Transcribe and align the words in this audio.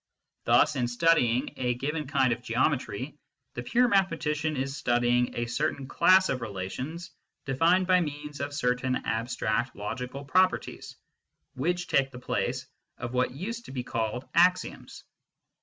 Thus 0.45 0.75
in 0.75 0.87
studying 0.87 1.53
a 1.57 1.75
given 1.75 2.07
kind 2.07 2.33
of 2.33 2.41
geometry 2.41 3.19
the 3.53 3.61
pure 3.61 3.87
mathematician 3.87 4.57
is 4.57 4.75
studying 4.75 5.35
a 5.35 5.45
certain 5.45 5.87
class 5.87 6.29
of 6.29 6.41
relations 6.41 7.11
defined 7.45 7.85
by 7.85 8.01
means 8.01 8.39
of 8.39 8.51
certain 8.51 8.95
abstract 9.05 9.75
logical 9.75 10.25
properties 10.25 10.95
which 11.53 11.85
take 11.85 12.09
the 12.09 12.17
place 12.17 12.65
of 12.97 13.13
what 13.13 13.29
used 13.29 13.65
to 13.65 13.71
be 13.71 13.83
called 13.83 14.27
axioms. 14.33 15.03